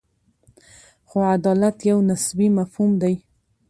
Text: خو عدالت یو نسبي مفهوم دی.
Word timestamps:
خو 1.07 1.17
عدالت 1.35 1.77
یو 1.89 1.97
نسبي 2.09 2.47
مفهوم 2.57 2.91
دی. 3.01 3.15